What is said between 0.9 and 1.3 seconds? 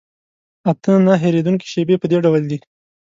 نه